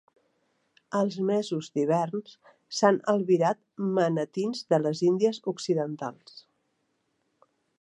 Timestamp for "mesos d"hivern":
1.29-2.23